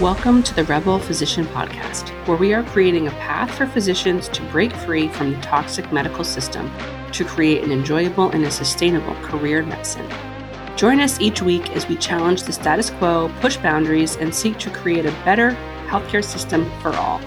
[0.00, 4.42] Welcome to the Rebel Physician Podcast, where we are creating a path for physicians to
[4.50, 6.68] break free from the toxic medical system
[7.12, 10.04] to create an enjoyable and a sustainable career in medicine.
[10.74, 14.70] Join us each week as we challenge the status quo, push boundaries, and seek to
[14.70, 15.52] create a better
[15.86, 17.18] healthcare system for all.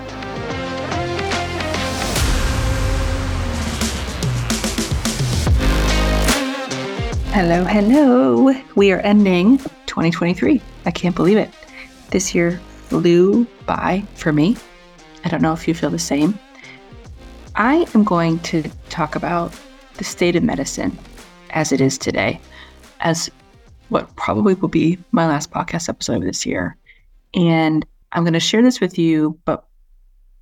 [7.31, 8.53] Hello, hello.
[8.75, 10.61] We are ending 2023.
[10.85, 11.49] I can't believe it.
[12.09, 14.55] This year flew by for me.
[15.25, 16.37] I don't know if you feel the same.
[17.55, 19.53] I am going to talk about
[19.97, 20.97] the state of medicine
[21.49, 22.39] as it is today,
[22.99, 23.29] as
[23.89, 26.77] what probably will be my last podcast episode of this year.
[27.33, 29.65] And I'm going to share this with you, but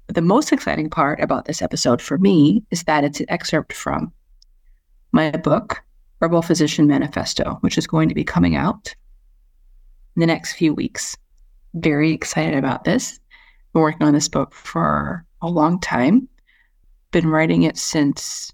[0.07, 4.11] the most exciting part about this episode for me is that it's an excerpt from
[5.11, 5.83] my book,
[6.19, 8.93] Rebel Physician Manifesto, which is going to be coming out
[10.15, 11.15] in the next few weeks.
[11.75, 13.19] Very excited about this.
[13.73, 16.27] Been working on this book for a long time.
[17.11, 18.51] Been writing it since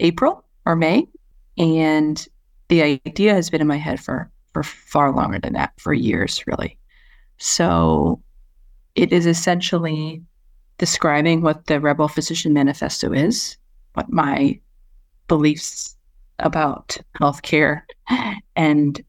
[0.00, 1.06] April or May,
[1.58, 2.26] and
[2.68, 6.46] the idea has been in my head for for far longer than that, for years,
[6.46, 6.78] really.
[7.38, 8.22] So
[8.94, 10.22] it is essentially
[10.78, 13.56] describing what the Rebel Physician Manifesto is,
[13.94, 14.58] what my
[15.28, 15.96] beliefs
[16.38, 17.82] about healthcare
[18.56, 19.04] and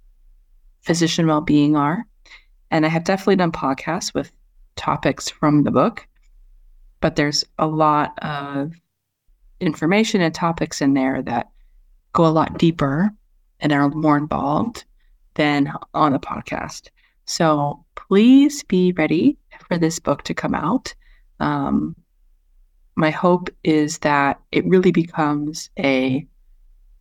[0.81, 2.05] physician well-being are.
[2.75, 4.33] And I have definitely done podcasts with
[4.75, 6.05] topics from the book,
[6.99, 8.73] but there's a lot of
[9.61, 11.51] information and topics in there that
[12.11, 13.11] go a lot deeper
[13.61, 14.83] and are more involved
[15.35, 16.89] than on the podcast.
[17.23, 19.37] So please be ready
[19.69, 20.93] for this book to come out.
[21.39, 21.95] Um,
[22.97, 26.27] my hope is that it really becomes a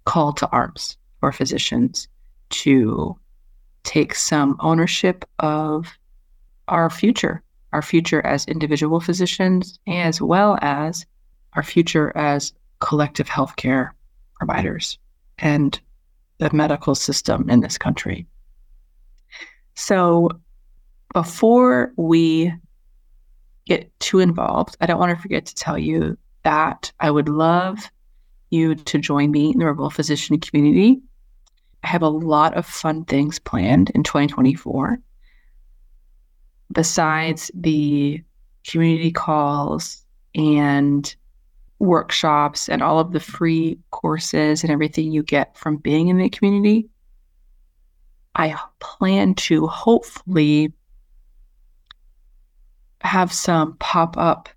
[0.05, 2.06] call to arms for physicians
[2.50, 3.19] to
[3.85, 5.87] take some ownership of
[6.69, 11.07] our future, our future as individual physicians, as well as
[11.55, 13.91] our future as collective healthcare
[14.35, 14.98] providers
[15.39, 15.81] and
[16.39, 18.27] the medical system in this country.
[19.75, 20.31] So,
[21.13, 22.53] before we
[23.67, 27.91] get too involved, I don't want to forget to tell you that I would love
[28.51, 31.01] you to join me in the Rebel Physician community.
[31.84, 34.98] I have a lot of fun things planned in 2024.
[36.72, 38.22] Besides the
[38.67, 40.02] community calls
[40.34, 41.14] and
[41.78, 46.30] workshops and all of the free courses and everything you get from being in the
[46.30, 46.89] community,
[48.34, 50.72] I plan to hopefully
[53.02, 54.48] have some pop up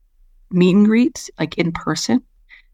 [0.50, 2.24] meet and greets, like in person.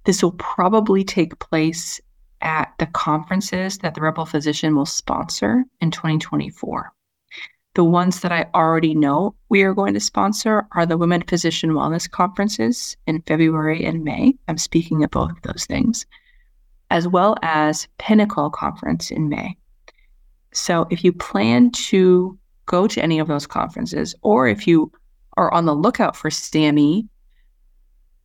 [0.04, 2.00] This will probably take place
[2.44, 6.92] at the conferences that the Rebel Physician will sponsor in 2024.
[7.76, 11.72] The ones that I already know we are going to sponsor are the Women Physician
[11.72, 14.36] Wellness Conferences in February and May.
[14.48, 16.06] I'm speaking of both of those things,
[16.92, 19.58] as well as Pinnacle Conference in May.
[20.52, 22.38] So if you plan to
[22.68, 24.92] go to any of those conferences, or if you
[25.36, 27.08] are on the lookout for STAMI,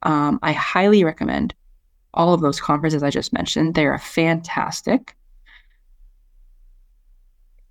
[0.03, 1.55] um, I highly recommend
[2.19, 3.75] all of those conferences I just mentioned.
[3.75, 5.17] They are fantastic.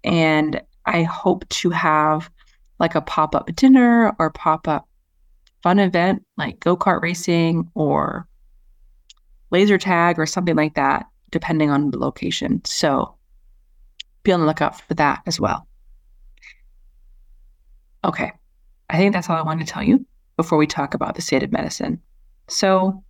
[0.03, 2.31] And I hope to have
[2.79, 4.87] like a pop up dinner or pop up
[5.63, 8.27] fun event like go kart racing or
[9.51, 12.61] laser tag or something like that, depending on the location.
[12.63, 13.15] So
[14.23, 15.67] be on the lookout for that as well.
[18.03, 18.31] Okay,
[18.89, 20.05] I think that's all I wanted to tell you
[20.37, 22.01] before we talk about the state of medicine.
[22.47, 23.03] So,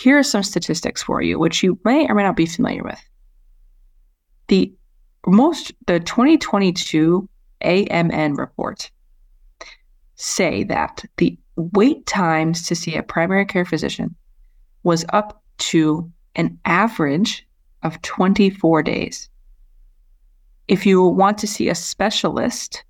[0.00, 3.00] here are some statistics for you, which you may or may not be familiar with.
[4.48, 4.72] The
[5.26, 7.28] most, the 2022
[7.62, 8.90] AMN report
[10.14, 14.14] say that the wait times to see a primary care physician
[14.82, 17.46] was up to an average
[17.82, 19.28] of 24 days.
[20.68, 22.84] If you want to see a specialist,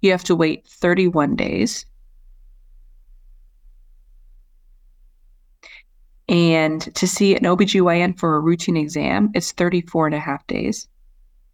[0.00, 1.84] you have to wait 31 days.
[6.32, 10.88] And to see an OBGYN for a routine exam, it's 34 and a half days.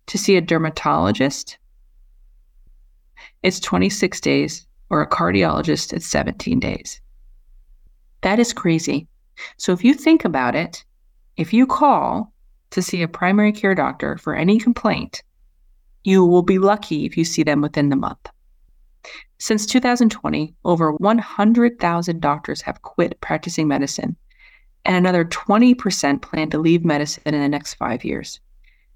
[0.07, 1.59] To see a dermatologist,
[3.43, 7.01] it's 26 days, or a cardiologist, it's 17 days.
[8.21, 9.09] That is crazy.
[9.57, 10.85] So if you think about it,
[11.37, 12.33] if you call
[12.71, 15.25] to see a primary care doctor for any complaint,
[16.05, 18.31] you will be lucky if you see them within the month.
[19.39, 24.17] Since 2020, over 100,000 doctors have quit practicing medicine
[24.89, 28.41] and another 20% plan to leave medicine in the next five years.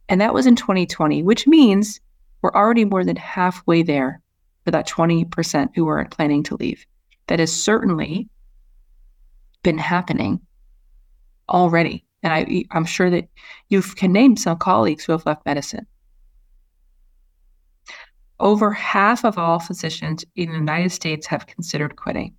[0.09, 2.01] And that was in 2020, which means
[2.41, 4.23] we're already more than halfway there
[4.65, 6.87] for that 20% who are planning to leave.
[7.27, 8.31] That has certainly
[9.63, 10.41] been happening
[11.51, 12.05] already.
[12.23, 13.29] And I, I'm sure that
[13.69, 15.87] you can name some colleagues who have left medicine.
[18.41, 22.35] Over half of all physicians in the United States have considered quitting.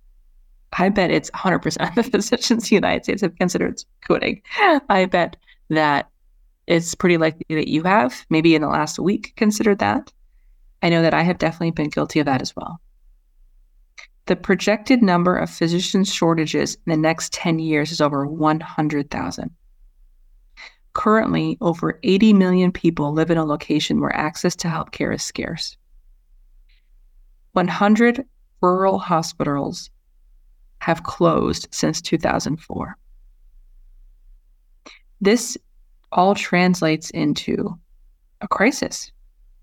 [0.78, 4.42] I bet it's 100% of the physicians in the United States have considered quitting.
[4.88, 5.36] I bet
[5.70, 6.10] that
[6.66, 10.12] it's pretty likely that you have, maybe in the last week, considered that.
[10.82, 12.80] I know that I have definitely been guilty of that as well.
[14.26, 19.50] The projected number of physician shortages in the next 10 years is over 100,000.
[20.94, 25.76] Currently, over 80 million people live in a location where access to healthcare is scarce.
[27.52, 28.24] 100
[28.62, 29.90] rural hospitals
[30.84, 32.98] have closed since 2004.
[35.18, 35.56] This
[36.12, 37.78] all translates into
[38.42, 39.10] a crisis.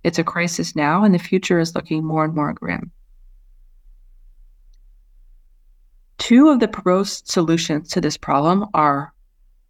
[0.03, 2.89] It's a crisis now, and the future is looking more and more grim.
[6.17, 9.13] Two of the proposed solutions to this problem are,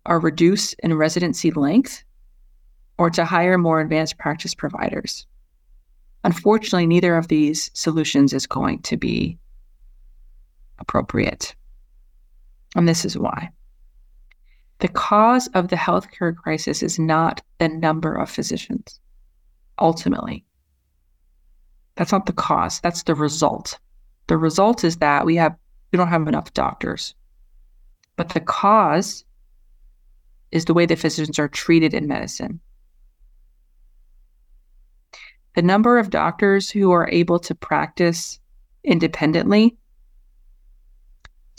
[0.06, 2.06] are reduce in residency length
[2.98, 5.28] or to hire more advanced practice providers.
[6.24, 9.38] Unfortunately, neither of these solutions is going to be
[10.82, 11.56] appropriate.
[12.76, 13.50] And this is why.
[14.80, 19.00] The cause of the healthcare crisis is not the number of physicians,
[19.80, 20.44] ultimately.
[21.96, 23.78] That's not the cause, that's the result.
[24.28, 25.56] The result is that we have
[25.92, 27.14] we don't have enough doctors.
[28.16, 29.26] But the cause
[30.52, 32.62] is the way that physicians are treated in medicine.
[35.56, 38.40] The number of doctors who are able to practice
[38.84, 39.78] independently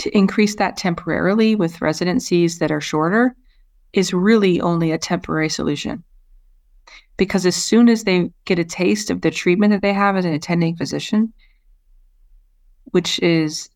[0.02, 3.36] to increase that temporarily with residencies that are shorter
[3.92, 6.02] is really only a temporary solution.
[7.16, 10.24] Because as soon as they get a taste of the treatment that they have as
[10.24, 11.32] an attending physician,
[12.86, 13.70] which is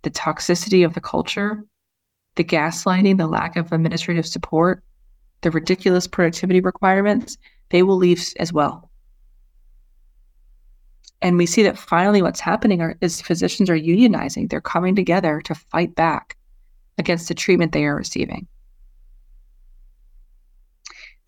[0.00, 1.62] the toxicity of the culture,
[2.36, 4.82] the gaslighting, the lack of administrative support,
[5.42, 7.36] the ridiculous productivity requirements,
[7.68, 8.87] they will leave as well.
[11.20, 14.48] And we see that finally what's happening are, is physicians are unionizing.
[14.48, 16.36] They're coming together to fight back
[16.96, 18.46] against the treatment they are receiving.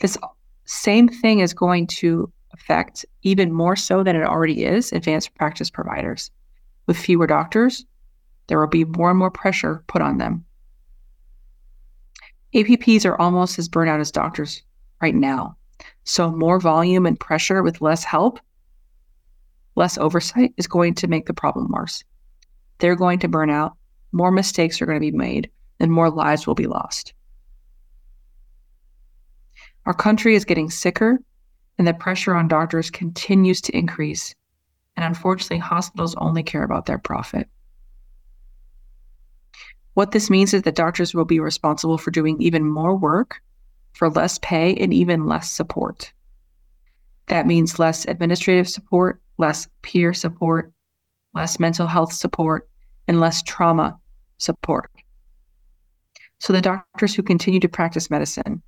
[0.01, 0.17] This
[0.65, 5.71] same thing is going to affect, even more so than it already is, advanced practice
[5.71, 6.31] providers.
[6.87, 7.85] With fewer doctors,
[8.47, 10.45] there will be more and more pressure put on them.
[12.55, 14.63] APPs are almost as burnout as doctors
[15.01, 15.57] right now.
[16.05, 18.41] So, more volume and pressure with less help
[19.77, 22.05] less oversight is going to make the problem worse.
[22.79, 23.77] They're going to burn out,
[24.13, 27.15] more mistakes are going to be made, and more lives will be lost.
[29.87, 31.21] Our country is getting sicker,
[31.79, 34.35] and the pressure on doctors continues to increase.
[34.97, 37.49] And unfortunately, hospitals only care about their profit.
[39.95, 43.41] What this means is that doctors will be responsible for doing even more work
[43.93, 46.13] for less pay and even less support.
[47.27, 50.73] That means less administrative support, less peer support,
[51.35, 52.69] less mental health support,
[53.09, 53.99] and less trauma
[54.39, 54.91] support.
[56.39, 58.63] So the doctors who continue to practice medicine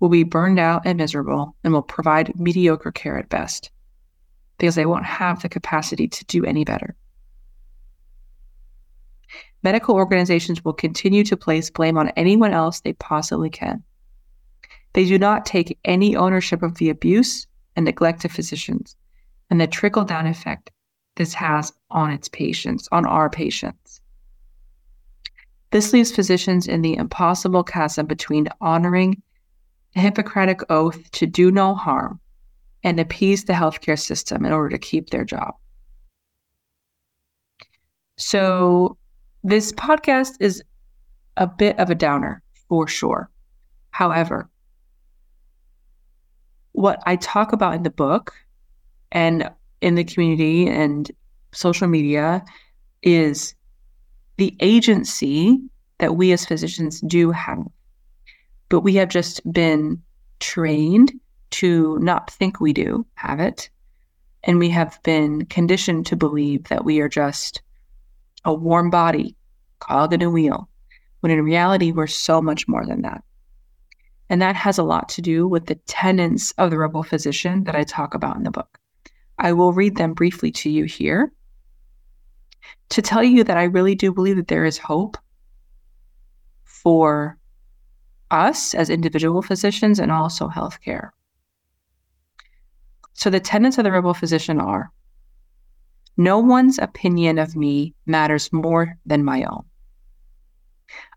[0.00, 3.70] will be burned out and miserable and will provide mediocre care at best
[4.58, 6.96] because they won't have the capacity to do any better.
[9.62, 13.82] Medical organizations will continue to place blame on anyone else they possibly can.
[14.94, 18.96] They do not take any ownership of the abuse and neglect of physicians
[19.52, 20.70] and the trickle down effect
[21.16, 24.00] this has on its patients, on our patients.
[25.72, 29.22] This leaves physicians in the impossible chasm between honoring
[29.94, 32.18] the Hippocratic oath to do no harm
[32.82, 35.52] and appease the healthcare system in order to keep their job.
[38.16, 38.96] So,
[39.44, 40.62] this podcast is
[41.36, 43.28] a bit of a downer for sure.
[43.90, 44.48] However,
[46.72, 48.32] what I talk about in the book
[49.12, 49.48] and
[49.80, 51.10] in the community and
[51.52, 52.44] social media
[53.02, 53.54] is
[54.38, 55.60] the agency
[55.98, 57.64] that we as physicians do have.
[58.68, 60.02] But we have just been
[60.40, 61.12] trained
[61.50, 63.68] to not think we do have it.
[64.44, 67.62] And we have been conditioned to believe that we are just
[68.44, 69.36] a warm body
[69.78, 70.68] cog in a wheel,
[71.20, 73.22] when in reality, we're so much more than that.
[74.30, 77.76] And that has a lot to do with the tenets of the rebel physician that
[77.76, 78.78] I talk about in the book.
[79.38, 81.32] I will read them briefly to you here
[82.90, 85.16] to tell you that I really do believe that there is hope
[86.64, 87.38] for
[88.30, 91.10] us as individual physicians and also healthcare.
[93.14, 94.90] So, the tenets of the rebel physician are
[96.16, 99.64] No one's opinion of me matters more than my own.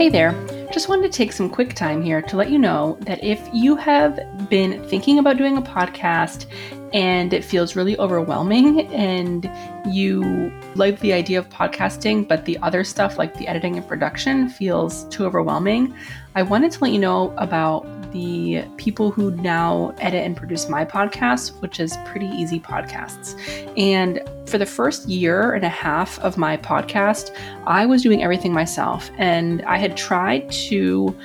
[0.00, 0.32] Hey there.
[0.72, 3.76] Just wanted to take some quick time here to let you know that if you
[3.76, 6.46] have been thinking about doing a podcast
[6.94, 9.50] and it feels really overwhelming and
[9.94, 14.48] you like the idea of podcasting, but the other stuff like the editing and production
[14.48, 15.94] feels too overwhelming,
[16.34, 20.84] I wanted to let you know about the people who now edit and produce my
[20.84, 23.36] podcast, which is Pretty Easy Podcasts.
[23.76, 27.34] And for the first year and a half of my podcast,
[27.66, 29.10] I was doing everything myself.
[29.18, 31.16] And I had tried to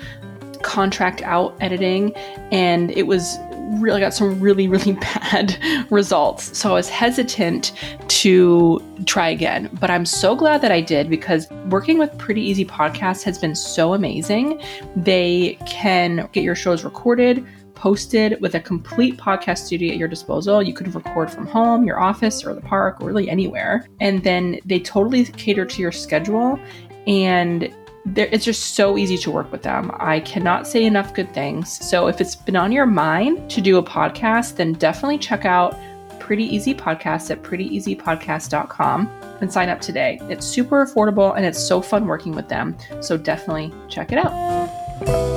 [0.62, 2.14] contract out editing,
[2.52, 3.38] and it was
[3.80, 5.58] really got some really, really bad
[5.90, 6.58] results.
[6.58, 7.74] So I was hesitant
[8.08, 9.70] to try again.
[9.80, 13.56] But I'm so glad that I did because working with Pretty Easy Podcasts has been
[13.56, 14.62] so amazing.
[14.96, 17.46] They can get your shows recorded,
[17.76, 20.64] posted with a complete podcast studio at your disposal.
[20.64, 23.86] You could record from home, your office, or the park, or really anywhere.
[24.00, 26.60] And then they totally cater to your schedule.
[27.06, 27.72] And
[28.14, 29.92] it's just so easy to work with them.
[29.96, 31.84] I cannot say enough good things.
[31.86, 35.78] So if it's been on your mind to do a podcast, then definitely check out
[36.20, 39.08] Pretty Easy Podcast at prettyeasypodcast.com
[39.42, 40.20] and sign up today.
[40.24, 42.76] It's super affordable and it's so fun working with them.
[43.02, 45.35] So definitely check it out.